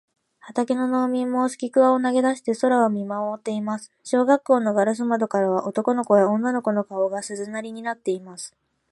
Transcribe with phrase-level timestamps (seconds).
[0.39, 3.91] 畑の農民もすきくわを投げだして空を見まもっています。
[4.03, 8.55] 小学校のガラス窓からは、男の子や女の子の顔が、鈴なりになっています。